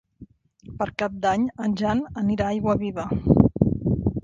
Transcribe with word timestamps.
Per 0.79 0.87
Cap 1.01 1.19
d'Any 1.25 1.43
en 1.67 1.77
Jan 1.83 2.03
anirà 2.23 2.49
a 2.49 2.57
Aiguaviva. 2.57 3.09